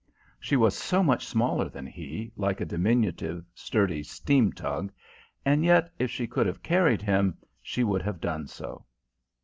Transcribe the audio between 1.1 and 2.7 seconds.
smaller than he, like a